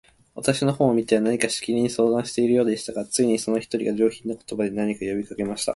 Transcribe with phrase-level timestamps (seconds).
[0.33, 5.69] 私の方を見ては、何かしきりに相談しているようでしたが、ついに、その一人が、上品な言葉で、何か呼びかけました。